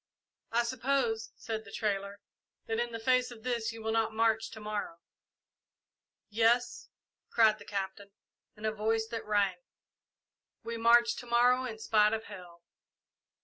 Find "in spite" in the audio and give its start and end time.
11.65-12.13